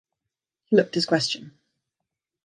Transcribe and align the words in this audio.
He 0.65 0.75
looked 0.75 0.95
his 0.95 1.05
question. 1.05 1.59